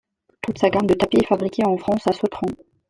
Toute 0.41 0.57
sa 0.57 0.71
gamme 0.71 0.87
de 0.87 0.95
tapis 0.95 1.17
est 1.17 1.27
fabriquée 1.27 1.63
en 1.63 1.77
France 1.77 2.07
à 2.07 2.11
Sautron. 2.11 2.47